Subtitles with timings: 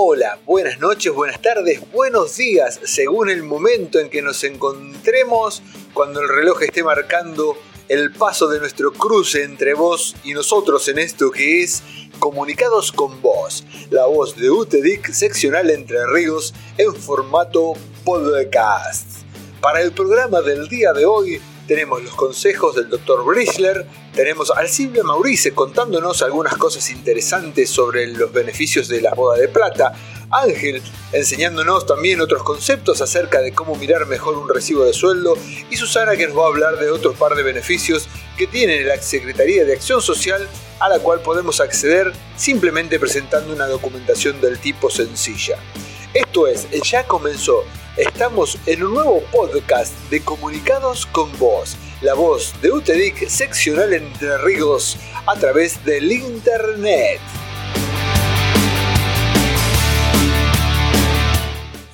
[0.00, 5.60] Hola, buenas noches, buenas tardes, buenos días, según el momento en que nos encontremos,
[5.92, 7.58] cuando el reloj esté marcando
[7.88, 11.82] el paso de nuestro cruce entre vos y nosotros en esto que es
[12.20, 17.72] Comunicados con Vos, la voz de UTEDIC seccional Entre Ríos en formato
[18.04, 19.24] podcast.
[19.60, 23.24] Para el programa del día de hoy tenemos los consejos del Dr.
[23.24, 29.36] Brisler, tenemos al Silvia Maurice contándonos algunas cosas interesantes sobre los beneficios de la boda
[29.36, 29.92] de plata,
[30.30, 30.82] Ángel
[31.12, 35.36] enseñándonos también otros conceptos acerca de cómo mirar mejor un recibo de sueldo
[35.70, 38.08] y Susana que nos va a hablar de otro par de beneficios
[38.38, 40.48] que tiene la Secretaría de Acción Social
[40.80, 45.58] a la cual podemos acceder simplemente presentando una documentación del tipo sencilla.
[46.14, 47.62] Esto es, ya comenzó
[47.98, 54.38] Estamos en un nuevo podcast de Comunicados con Vos, la voz de UTEDIC seccional Entre
[54.38, 54.96] Ríos
[55.26, 57.18] a través del Internet.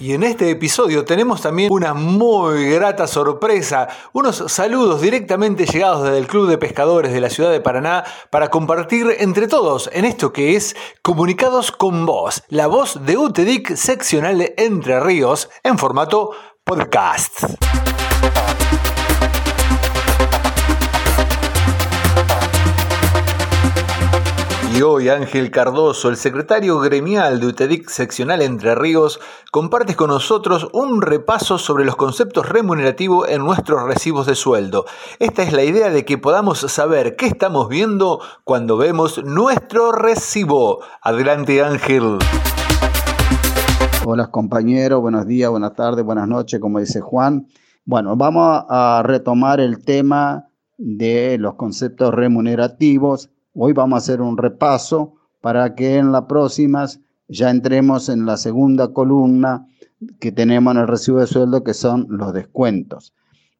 [0.04, 6.18] Y en este episodio tenemos también una muy grata sorpresa, unos saludos directamente llegados desde
[6.18, 10.30] el Club de Pescadores de la ciudad de Paraná para compartir entre todos en esto
[10.30, 16.32] que es Comunicados con Vos, la voz de UTEDIC seccional de Entre Ríos en formato
[16.64, 17.44] podcast.
[24.76, 29.20] Y hoy Ángel Cardoso, el secretario gremial de UTEDIC seccional Entre Ríos,
[29.52, 34.84] comparte con nosotros un repaso sobre los conceptos remunerativos en nuestros recibos de sueldo.
[35.20, 40.80] Esta es la idea de que podamos saber qué estamos viendo cuando vemos nuestro recibo.
[41.00, 42.18] Adelante Ángel.
[44.04, 47.46] Hola compañeros, buenos días, buenas tardes, buenas noches, como dice Juan.
[47.84, 54.36] Bueno, vamos a retomar el tema de los conceptos remunerativos Hoy vamos a hacer un
[54.36, 59.68] repaso para que en las próximas ya entremos en la segunda columna
[60.18, 63.14] que tenemos en el recibo de sueldo, que son los descuentos.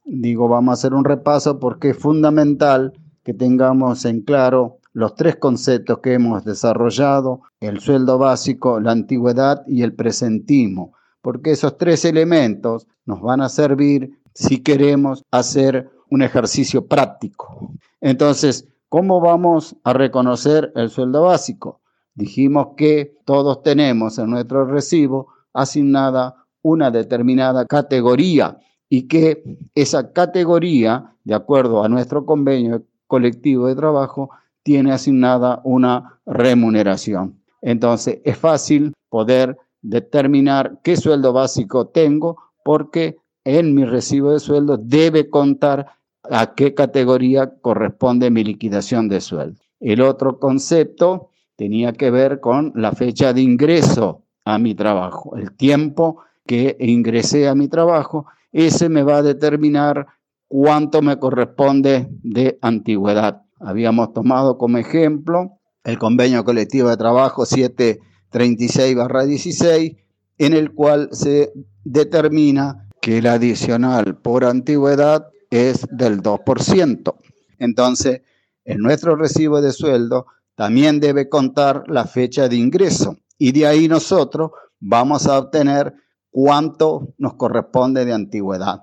[0.04, 5.37] Digo, vamos a hacer un repaso porque es fundamental que tengamos en claro los tres
[5.37, 12.04] conceptos que hemos desarrollado, el sueldo básico, la antigüedad y el presentismo, porque esos tres
[12.04, 17.72] elementos nos van a servir si queremos hacer un ejercicio práctico.
[18.00, 21.81] Entonces, ¿Cómo vamos a reconocer el sueldo básico?
[22.15, 28.56] Dijimos que todos tenemos en nuestro recibo asignada una determinada categoría
[28.88, 29.43] y que
[29.75, 34.31] esa categoría, de acuerdo a nuestro convenio colectivo de trabajo,
[34.62, 37.43] tiene asignada una remuneración.
[37.62, 44.77] Entonces, es fácil poder determinar qué sueldo básico tengo porque en mi recibo de sueldo
[44.77, 45.88] debe contar
[46.31, 49.61] a qué categoría corresponde mi liquidación de sueldo.
[49.81, 55.53] El otro concepto tenía que ver con la fecha de ingreso a mi trabajo, el
[55.53, 60.07] tiempo que ingresé a mi trabajo, ese me va a determinar
[60.49, 63.43] cuánto me corresponde de antigüedad.
[63.59, 69.97] Habíamos tomado como ejemplo el convenio colectivo de trabajo 736-16,
[70.39, 71.53] en el cual se
[71.84, 77.15] determina que el adicional por antigüedad es del 2%.
[77.59, 78.22] Entonces,
[78.65, 80.26] en nuestro recibo de sueldo
[80.56, 84.50] también debe contar la fecha de ingreso y de ahí nosotros
[84.81, 85.94] vamos a obtener
[86.31, 88.81] cuánto nos corresponde de antigüedad.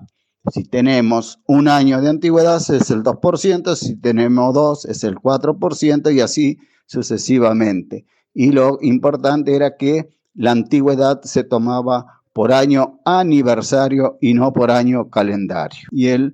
[0.50, 6.14] Si tenemos un año de antigüedad es el 2%, si tenemos dos es el 4%
[6.14, 8.06] y así sucesivamente.
[8.32, 14.70] Y lo importante era que la antigüedad se tomaba por año aniversario y no por
[14.70, 15.86] año calendario.
[15.90, 16.32] Y el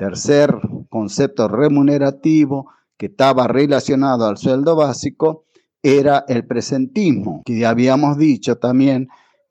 [0.00, 5.44] Tercer concepto remunerativo que estaba relacionado al sueldo básico
[5.82, 9.10] era el presentismo, que ya habíamos dicho también,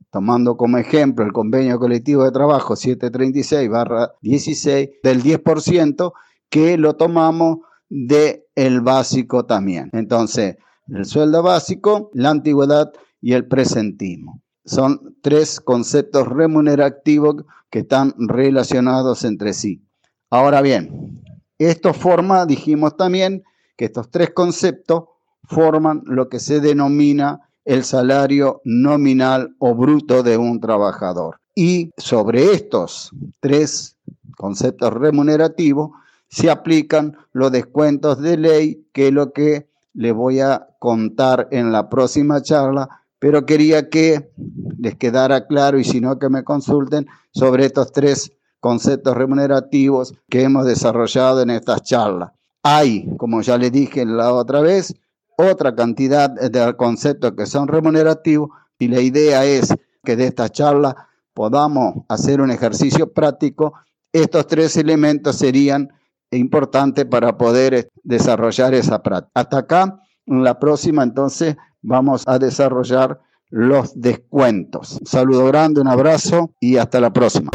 [0.10, 6.14] tomando como ejemplo el convenio colectivo de trabajo 736-16 del 10%,
[6.50, 9.92] que lo tomamos de el básico también.
[9.94, 10.56] Entonces,
[10.88, 12.92] el sueldo básico, la antigüedad
[13.22, 14.42] y el presentismo.
[14.66, 19.86] Son tres conceptos remunerativos que están relacionados entre sí.
[20.30, 21.24] Ahora bien,
[21.58, 23.44] esto forma, dijimos también,
[23.76, 25.06] que estos tres conceptos
[25.46, 31.40] forman lo que se denomina el salario nominal o bruto de un trabajador.
[31.56, 33.96] Y sobre estos tres
[34.38, 35.92] conceptos remunerativos
[36.28, 41.72] se aplican los descuentos de ley, que es lo que le voy a contar en
[41.72, 44.32] la próxima charla, pero quería que
[44.78, 50.44] les quedara claro y si no que me consulten sobre estos tres conceptos remunerativos que
[50.44, 52.32] hemos desarrollado en estas charlas.
[52.64, 54.94] Hay, como ya les dije la otra vez,
[55.38, 59.74] otra cantidad de conceptos que son remunerativos y la idea es
[60.04, 63.74] que de esta charla podamos hacer un ejercicio práctico.
[64.12, 65.94] Estos tres elementos serían
[66.32, 69.32] importantes para poder desarrollar esa práctica.
[69.34, 74.98] Hasta acá, en la próxima entonces vamos a desarrollar los descuentos.
[75.00, 77.52] Un saludo grande, un abrazo y hasta la próxima.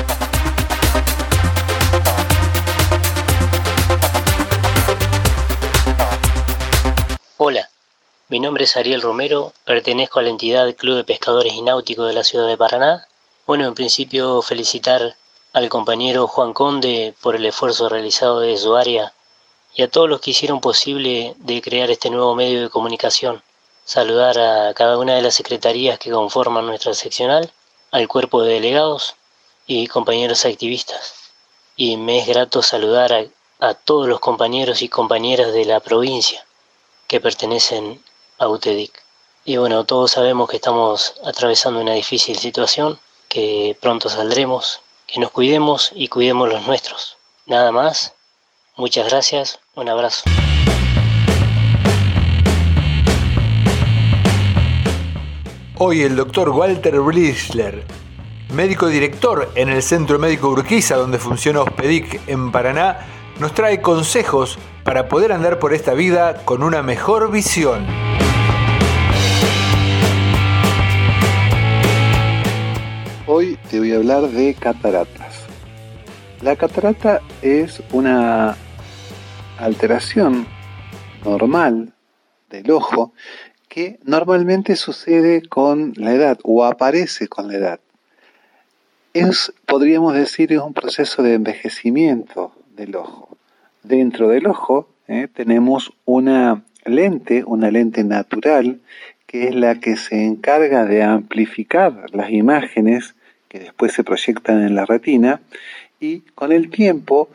[8.35, 12.15] Mi nombre es Ariel Romero, pertenezco a la entidad Club de Pescadores y Náuticos de
[12.15, 13.07] la ciudad de Paraná.
[13.47, 15.15] Bueno, en principio felicitar
[15.53, 19.13] al compañero Juan Conde por el esfuerzo realizado de su área
[19.73, 23.41] y a todos los que hicieron posible de crear este nuevo medio de comunicación.
[23.85, 27.53] Saludar a cada una de las secretarías que conforman nuestra seccional,
[27.93, 29.15] al cuerpo de delegados
[29.65, 31.31] y compañeros activistas.
[31.77, 33.27] Y me es grato saludar a,
[33.61, 36.45] a todos los compañeros y compañeras de la provincia
[37.07, 38.03] que pertenecen
[38.39, 38.93] a UTEDIC.
[39.45, 42.99] Y bueno, todos sabemos que estamos atravesando una difícil situación,
[43.29, 47.17] que pronto saldremos, que nos cuidemos y cuidemos los nuestros.
[47.47, 48.15] Nada más,
[48.77, 50.25] muchas gracias, un abrazo.
[55.77, 57.85] Hoy el doctor Walter Brischler,
[58.53, 63.07] médico director en el Centro Médico Urquiza, donde funciona Hospedic en Paraná,
[63.39, 67.87] nos trae consejos para poder andar por esta vida con una mejor visión.
[73.27, 75.47] Hoy te voy a hablar de cataratas.
[76.43, 78.55] La catarata es una
[79.57, 80.47] alteración
[81.25, 81.95] normal
[82.51, 83.15] del ojo
[83.67, 87.81] que normalmente sucede con la edad o aparece con la edad.
[89.15, 93.39] Es, podríamos decir, es un proceso de envejecimiento del ojo.
[93.83, 98.83] Dentro del ojo eh, tenemos una lente, una lente natural,
[99.35, 103.17] que es la que se encarga de amplificar las imágenes
[103.49, 105.41] que después se proyectan en la retina
[105.99, 107.29] y con el tiempo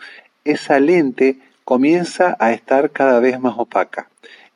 [0.45, 4.07] esa lente comienza a estar cada vez más opaca.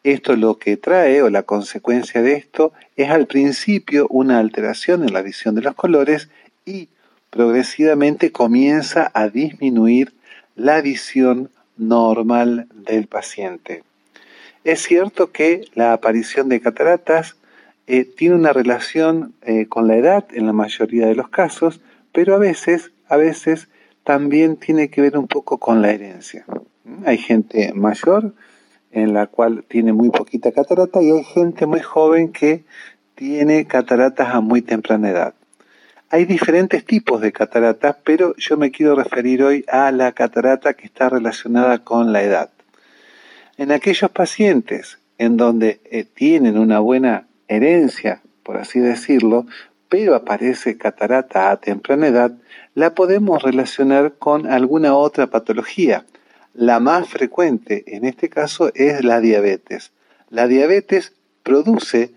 [0.05, 5.11] Esto lo que trae o la consecuencia de esto es al principio una alteración en
[5.11, 6.29] la visión de los colores
[6.65, 6.87] y
[7.29, 10.13] progresivamente comienza a disminuir
[10.55, 13.83] la visión normal del paciente.
[14.63, 17.35] Es cierto que la aparición de cataratas
[17.85, 21.81] eh, tiene una relación eh, con la edad en la mayoría de los casos,
[22.13, 23.67] pero a veces, a veces
[24.05, 26.45] también tiene que ver un poco con la herencia.
[27.05, 28.33] Hay gente mayor
[28.91, 32.63] en la cual tiene muy poquita catarata y hay gente muy joven que
[33.15, 35.33] tiene cataratas a muy temprana edad.
[36.09, 40.85] Hay diferentes tipos de cataratas, pero yo me quiero referir hoy a la catarata que
[40.85, 42.52] está relacionada con la edad.
[43.57, 49.45] En aquellos pacientes en donde eh, tienen una buena herencia, por así decirlo,
[49.89, 52.31] pero aparece catarata a temprana edad,
[52.73, 56.05] la podemos relacionar con alguna otra patología.
[56.53, 59.91] La más frecuente en este caso es la diabetes.
[60.29, 61.13] La diabetes
[61.43, 62.11] produce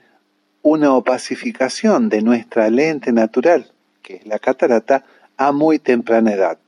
[0.62, 3.72] una opacificación de nuestra lente natural
[4.06, 5.05] que es la catarata,
[5.37, 6.58] a muy temprana edad.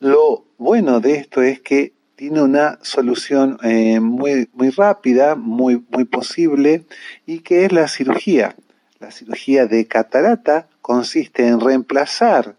[0.00, 6.04] Lo bueno de esto es que tiene una solución eh, muy, muy rápida, muy, muy
[6.04, 6.84] posible,
[7.26, 8.56] y que es la cirugía.
[9.00, 12.56] La cirugía de catarata consiste en reemplazar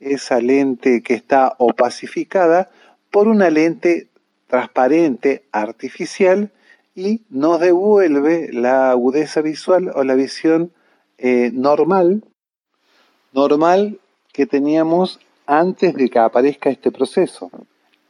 [0.00, 2.70] esa lente que está opacificada
[3.10, 4.08] por una lente
[4.46, 6.50] transparente artificial
[6.94, 10.72] y nos devuelve la agudeza visual o la visión
[11.18, 12.22] eh, normal
[13.32, 13.98] normal
[14.32, 17.50] que teníamos antes de que aparezca este proceso.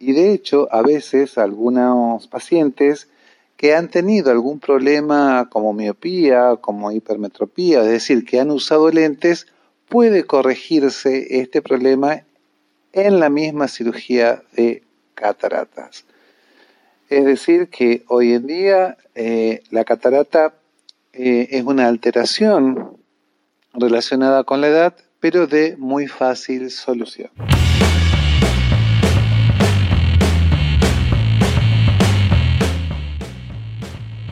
[0.04, 3.08] Y de hecho, a veces algunos pacientes
[3.56, 9.46] que han tenido algún problema como miopía, como hipermetropía, es decir, que han usado lentes,
[9.88, 12.22] puede corregirse este problema
[12.92, 14.82] en la misma cirugía de
[15.14, 16.04] cataratas.
[17.08, 20.54] Es decir, que hoy en día eh, la catarata
[21.12, 22.96] eh, es una alteración
[23.72, 27.30] relacionada con la edad, pero de muy fácil solución.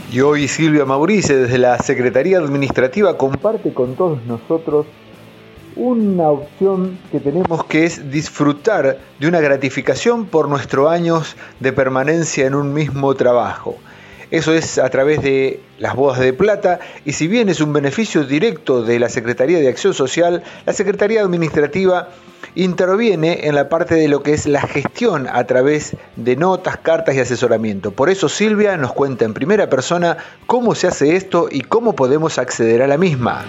[0.10, 4.86] Y hoy Silvia Maurice desde la Secretaría Administrativa comparte con todos nosotros
[5.78, 12.46] una opción que tenemos que es disfrutar de una gratificación por nuestros años de permanencia
[12.46, 13.78] en un mismo trabajo.
[14.30, 18.26] Eso es a través de las bodas de plata y si bien es un beneficio
[18.26, 22.10] directo de la Secretaría de Acción Social, la Secretaría Administrativa
[22.54, 27.16] interviene en la parte de lo que es la gestión a través de notas, cartas
[27.16, 27.92] y asesoramiento.
[27.92, 32.38] Por eso Silvia nos cuenta en primera persona cómo se hace esto y cómo podemos
[32.38, 33.46] acceder a la misma.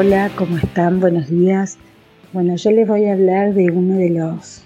[0.00, 1.00] Hola, ¿cómo están?
[1.00, 1.76] Buenos días.
[2.32, 4.62] Bueno, yo les voy a hablar de uno de los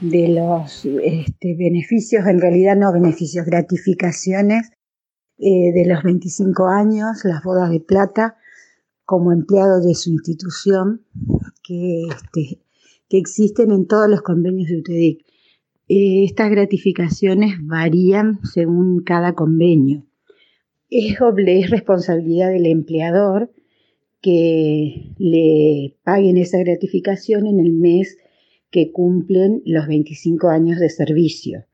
[0.00, 4.72] de los este, beneficios, en realidad no beneficios, gratificaciones
[5.38, 8.38] eh, de los 25 años, las bodas de plata,
[9.04, 11.02] como empleado de su institución,
[11.62, 12.58] que, este,
[13.08, 15.26] que existen en todos los convenios de UTEDIC.
[15.86, 20.04] Eh, estas gratificaciones varían según cada convenio.
[20.90, 23.52] Es, es responsabilidad del empleador
[24.26, 28.18] que le paguen esa gratificación en el mes
[28.72, 31.64] que cumplen los 25 años de servicio.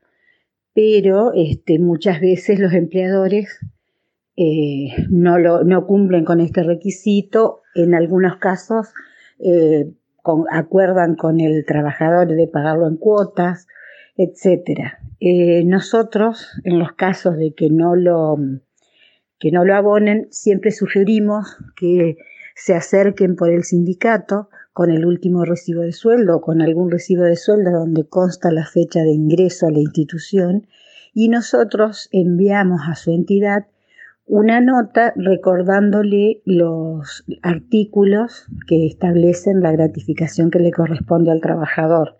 [0.75, 3.57] Pero este, muchas veces los empleadores
[4.37, 7.63] eh, no, lo, no, cumplen con este requisito.
[7.73, 8.93] En algunos casos
[9.39, 9.91] eh,
[10.51, 13.65] acuerdan con el trabajador de pagarlo en cuotas,
[14.15, 14.93] etc.
[15.19, 18.37] Eh, nosotros, en los casos de que no lo,
[19.39, 22.17] que no lo abonen, siempre sugerimos que
[22.55, 27.23] se acerquen por el sindicato con el último recibo de sueldo o con algún recibo
[27.23, 30.67] de sueldo donde consta la fecha de ingreso a la institución
[31.13, 33.67] y nosotros enviamos a su entidad
[34.25, 42.19] una nota recordándole los artículos que establecen la gratificación que le corresponde al trabajador.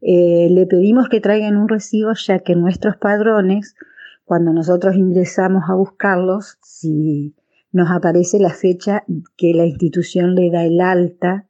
[0.00, 3.74] Eh, le pedimos que traigan un recibo ya que nuestros padrones,
[4.24, 7.34] cuando nosotros ingresamos a buscarlos, si
[7.72, 9.04] nos aparece la fecha
[9.36, 11.48] que la institución le da el alta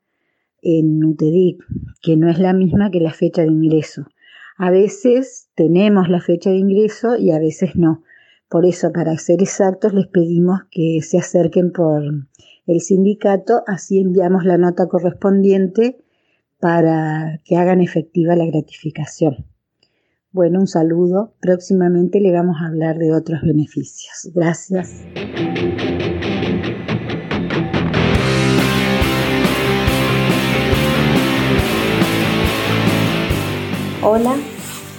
[0.62, 1.64] en UTEDIC,
[2.02, 4.06] que no es la misma que la fecha de ingreso.
[4.56, 8.02] A veces tenemos la fecha de ingreso y a veces no.
[8.48, 12.02] Por eso, para ser exactos, les pedimos que se acerquen por
[12.66, 15.98] el sindicato, así enviamos la nota correspondiente
[16.58, 19.46] para que hagan efectiva la gratificación.
[20.32, 21.34] Bueno, un saludo.
[21.40, 24.30] Próximamente le vamos a hablar de otros beneficios.
[24.34, 25.04] Gracias.
[34.10, 34.36] Hola,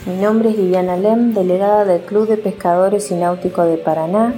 [0.06, 4.36] mi nombre es Liliana Lem, delegada del Club de Pescadores y Náutico de Paraná.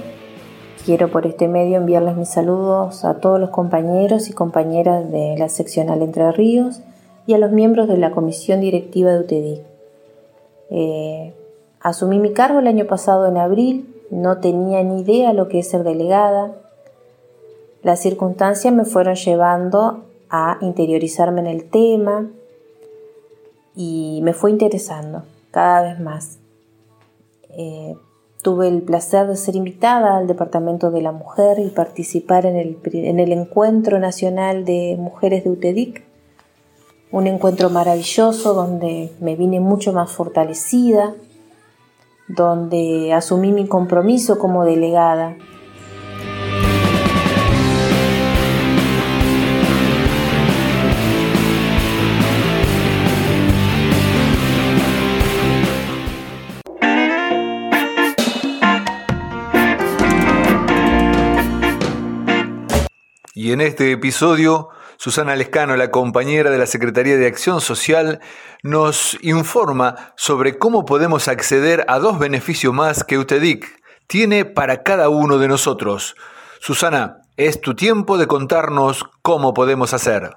[0.86, 5.50] Quiero por este medio enviarles mis saludos a todos los compañeros y compañeras de la
[5.50, 6.80] seccional Entre Ríos
[7.26, 9.60] y a los miembros de la comisión directiva de UTEDIC.
[10.70, 11.34] Eh,
[11.80, 15.68] asumí mi cargo el año pasado en abril, no tenía ni idea lo que es
[15.68, 16.54] ser delegada.
[17.82, 22.30] Las circunstancias me fueron llevando a interiorizarme en el tema,
[23.74, 26.38] y me fue interesando cada vez más.
[27.50, 27.96] Eh,
[28.42, 32.78] tuve el placer de ser invitada al Departamento de la Mujer y participar en el,
[32.92, 36.04] en el Encuentro Nacional de Mujeres de UTEDIC,
[37.12, 41.14] un encuentro maravilloso donde me vine mucho más fortalecida,
[42.26, 45.36] donde asumí mi compromiso como delegada
[63.42, 64.68] Y en este episodio,
[64.98, 68.20] Susana Lescano, la compañera de la Secretaría de Acción Social,
[68.62, 73.66] nos informa sobre cómo podemos acceder a dos beneficios más que UTEDIC
[74.06, 76.14] tiene para cada uno de nosotros.
[76.60, 80.30] Susana, es tu tiempo de contarnos cómo podemos hacer.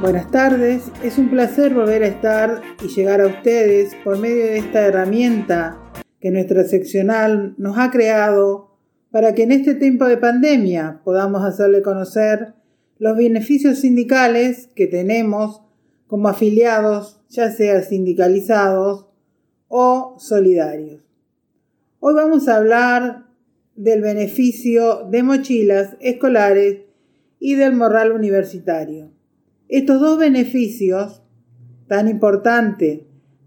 [0.00, 4.60] Buenas tardes, es un placer volver a estar y llegar a ustedes por medio de
[4.60, 5.76] esta herramienta
[6.22, 8.67] que nuestra seccional nos ha creado
[9.10, 12.54] para que en este tiempo de pandemia podamos hacerle conocer
[12.98, 15.62] los beneficios sindicales que tenemos
[16.06, 19.06] como afiliados, ya sea sindicalizados
[19.68, 21.02] o solidarios.
[22.00, 23.26] Hoy vamos a hablar
[23.76, 26.80] del beneficio de mochilas escolares
[27.38, 29.10] y del morral universitario.
[29.68, 31.22] Estos dos beneficios,
[31.86, 33.00] tan importantes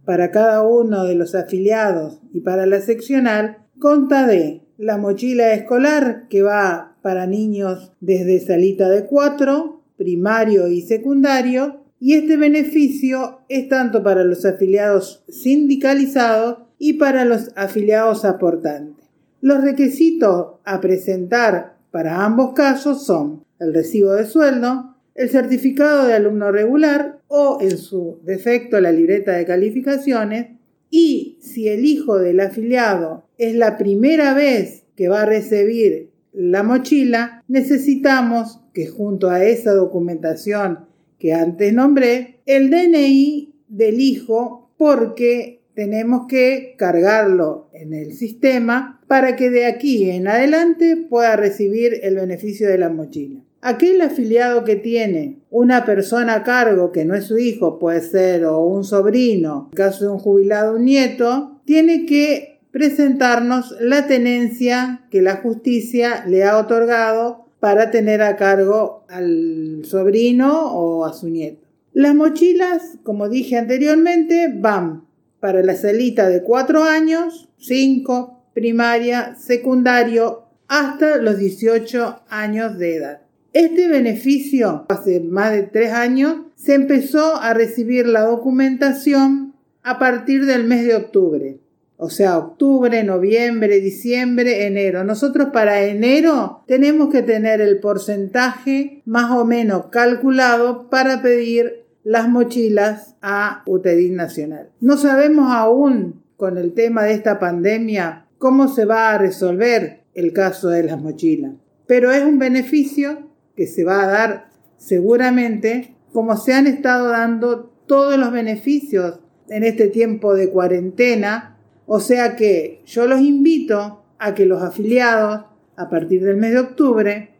[0.06, 6.28] para cada uno de los afiliados y para la seccional, consta de la mochila escolar
[6.28, 13.70] que va para niños desde salita de 4, primario y secundario, y este beneficio es
[13.70, 19.06] tanto para los afiliados sindicalizados y para los afiliados aportantes.
[19.40, 26.16] Los requisitos a presentar para ambos casos son el recibo de sueldo, el certificado de
[26.16, 30.58] alumno regular o, en su defecto, la libreta de calificaciones
[30.92, 36.62] y si el hijo del afiliado es la primera vez que va a recibir la
[36.62, 40.86] mochila, necesitamos que junto a esa documentación
[41.18, 49.36] que antes nombré, el DNI del hijo porque tenemos que cargarlo en el sistema para
[49.36, 53.42] que de aquí en adelante pueda recibir el beneficio de la mochila.
[53.64, 58.44] Aquel afiliado que tiene una persona a cargo que no es su hijo, puede ser
[58.46, 65.06] o un sobrino, en caso de un jubilado, un nieto, tiene que presentarnos la tenencia
[65.12, 71.30] que la justicia le ha otorgado para tener a cargo al sobrino o a su
[71.30, 71.68] nieto.
[71.94, 75.06] Las mochilas, como dije anteriormente, van
[75.40, 83.22] para la salita de 4 años, 5, primaria, secundario, hasta los 18 años de edad.
[83.54, 90.46] Este beneficio, hace más de 3 años, se empezó a recibir la documentación a partir
[90.46, 91.60] del mes de octubre
[92.04, 95.04] o sea, octubre, noviembre, diciembre, enero.
[95.04, 102.28] Nosotros para enero tenemos que tener el porcentaje más o menos calculado para pedir las
[102.28, 104.72] mochilas a UTEDIN Nacional.
[104.80, 110.34] No sabemos aún con el tema de esta pandemia cómo se va a resolver el
[110.34, 111.52] caso de las mochilas,
[111.86, 117.72] pero es un beneficio que se va a dar seguramente como se han estado dando
[117.86, 121.52] todos los beneficios en este tiempo de cuarentena
[121.94, 125.42] o sea que yo los invito a que los afiliados,
[125.76, 127.32] a partir del mes de octubre,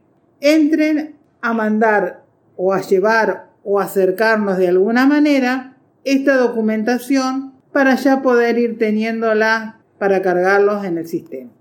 [0.42, 2.26] entren a mandar
[2.58, 9.80] o a llevar o acercarnos de alguna manera esta documentación para ya poder ir teniéndola
[10.00, 11.52] para cargarlos en el sistema.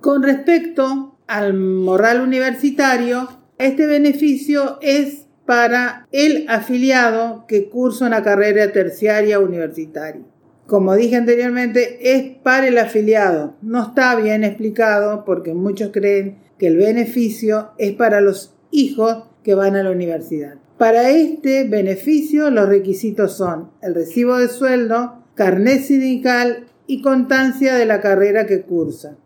[0.00, 3.28] Con respecto al morral universitario,
[3.64, 10.24] este beneficio es para el afiliado que cursa una carrera terciaria universitaria
[10.70, 13.56] como dije anteriormente, es para el afiliado.
[13.60, 19.56] No está bien explicado porque muchos creen que el beneficio es para los hijos que
[19.56, 20.54] van a la universidad.
[20.78, 27.86] Para este beneficio los requisitos son el recibo de sueldo, carnet sindical y constancia de
[27.86, 29.16] la carrera que cursa.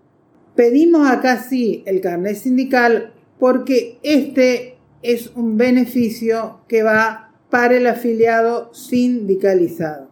[0.57, 7.87] Pedimos acá sí el carnet sindical porque este es un beneficio que va para el
[7.87, 10.09] afiliado sindicalizado.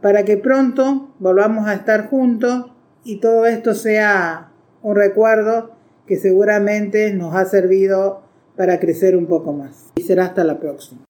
[0.00, 2.72] para que pronto volvamos a estar juntos
[3.04, 4.50] y todo esto sea
[4.82, 5.72] un recuerdo
[6.06, 8.22] que seguramente nos ha servido
[8.56, 9.90] para crecer un poco más.
[9.96, 11.03] Y será hasta la próxima.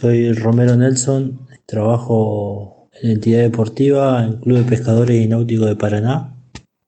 [0.00, 6.34] Soy Romero Nelson, trabajo la entidad deportiva, el Club de Pescadores y Náuticos de Paraná.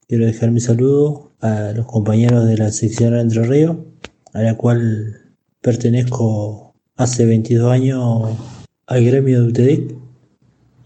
[0.08, 3.76] Quiero dejar mi saludo a los compañeros de la sección Entre Ríos,
[4.32, 8.30] a la cual pertenezco hace 22 años
[8.86, 9.90] al gremio de UTEDIC,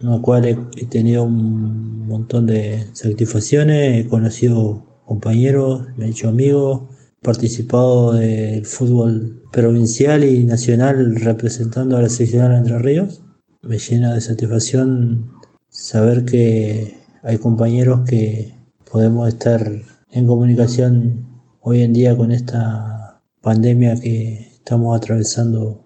[0.01, 6.27] en la cual he, tenido un montón de satisfacciones, he conocido compañeros, me he hecho
[6.27, 6.81] amigos,
[7.27, 13.21] participado del fútbol provincial y nacional representando a la seccional Entre Ríos.
[13.63, 15.33] Me llena de satisfacción
[15.67, 18.55] saber que hay compañeros que
[18.89, 19.69] podemos estar
[20.09, 21.27] en comunicación
[21.59, 25.83] hoy en día con esta pandemia que estamos atravesando.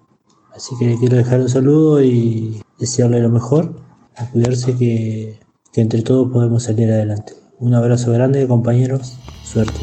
[0.56, 3.82] Así que quiero dejar un saludo y desearle lo mejor,
[4.16, 5.40] a cuidarse que,
[5.74, 7.34] que entre todos podemos salir adelante.
[7.58, 9.80] Un abrazo grande compañeros, suerte.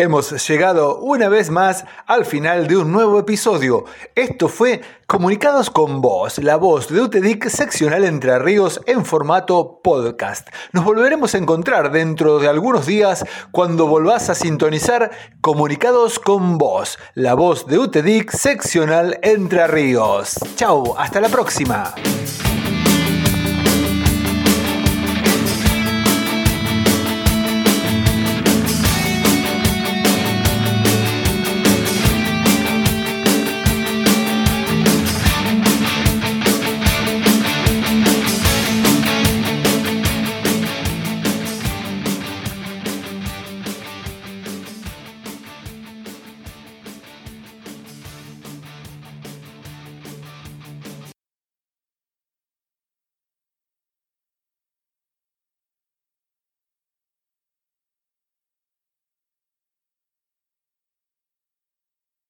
[0.00, 3.84] Hemos llegado una vez más al final de un nuevo episodio.
[4.14, 10.48] Esto fue Comunicados con Vos, la voz de UTEDIC seccional Entre Ríos en formato podcast.
[10.72, 15.10] Nos volveremos a encontrar dentro de algunos días cuando volvás a sintonizar
[15.42, 20.36] Comunicados con Vos, la voz de UTEDIC seccional Entre Ríos.
[20.56, 21.94] Chau, hasta la próxima.